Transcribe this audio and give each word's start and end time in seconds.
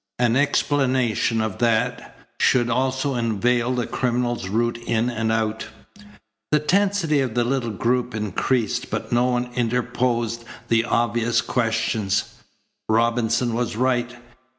An 0.17 0.35
explanation 0.35 1.41
of 1.41 1.59
that 1.59 2.17
should 2.39 2.71
also 2.71 3.13
unveil 3.13 3.71
the 3.75 3.85
criminal's 3.85 4.49
route 4.49 4.79
in 4.79 5.11
and 5.11 5.31
out. 5.31 5.67
The 6.51 6.57
tensity 6.59 7.19
of 7.21 7.35
the 7.35 7.43
little 7.43 7.69
group 7.69 8.15
increased, 8.15 8.89
but 8.89 9.11
no 9.11 9.25
one 9.25 9.51
interposed 9.53 10.43
the 10.69 10.85
obvious 10.85 11.39
questions. 11.41 12.33
Robinson 12.89 13.53
was 13.53 13.75
right. 13.75 14.15